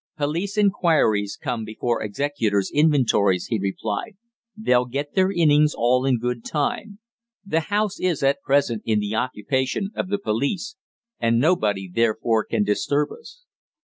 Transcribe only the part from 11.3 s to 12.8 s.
nobody therefore can